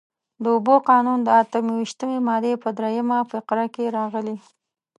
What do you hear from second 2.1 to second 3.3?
مادې په درېیمه